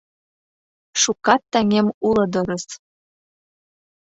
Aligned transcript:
Шукат 1.01 1.41
таҥем 1.51 1.87
уло 2.07 2.25
дырыс 2.33 2.65